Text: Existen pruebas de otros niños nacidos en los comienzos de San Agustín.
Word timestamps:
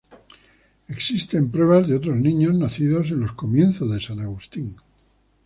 Existen 0.87 1.51
pruebas 1.51 1.87
de 1.87 1.95
otros 1.95 2.15
niños 2.15 2.55
nacidos 2.55 3.11
en 3.11 3.19
los 3.19 3.33
comienzos 3.33 3.91
de 3.93 4.01
San 4.01 4.19
Agustín. 4.19 4.75